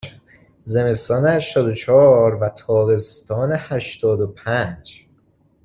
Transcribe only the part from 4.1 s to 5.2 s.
و پنج